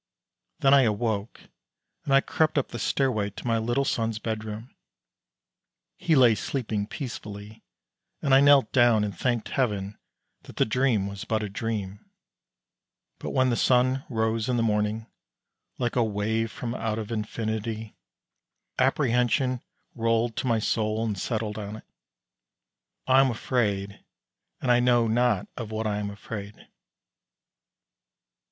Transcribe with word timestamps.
Then 0.61 0.73
I 0.73 0.81
awoke, 0.81 1.41
and 2.05 2.13
I 2.15 2.21
crept 2.21 2.57
up 2.57 2.69
the 2.69 2.79
stairway 2.79 3.25
way 3.25 3.29
to 3.29 3.45
my 3.45 3.59
little 3.59 3.85
son's 3.85 4.17
bedroom. 4.17 4.73
He 5.95 6.15
lay 6.15 6.33
sleeping 6.33 6.87
peacefully. 6.87 7.61
And 8.19 8.33
I 8.33 8.41
knelt 8.41 8.71
down 8.71 9.03
and 9.03 9.15
thanked 9.15 9.49
Heaven 9.49 9.99
that 10.41 10.55
the 10.55 10.65
dream 10.65 11.05
was 11.05 11.23
but 11.23 11.43
a 11.43 11.49
dream; 11.49 12.03
but 13.19 13.29
when 13.29 13.51
the 13.51 13.55
sun 13.55 14.03
rose 14.09 14.49
in 14.49 14.57
the 14.57 14.63
morning, 14.63 15.05
like 15.77 15.95
a 15.95 16.03
wave 16.03 16.51
from 16.51 16.73
out 16.73 16.97
of 16.97 17.11
infinity, 17.11 17.95
apprehension 18.79 19.61
rolled 19.93 20.35
to 20.37 20.47
my 20.47 20.57
soul 20.57 21.05
and 21.05 21.15
settled 21.19 21.59
on 21.59 21.75
it. 21.75 21.83
I 23.05 23.19
am 23.21 23.29
afraid, 23.29 24.03
and 24.61 24.71
I 24.71 24.79
know 24.79 25.07
not 25.07 25.47
of 25.55 25.69
what 25.69 25.85
I 25.85 25.99
am 25.99 26.09
afraid. 26.09 26.55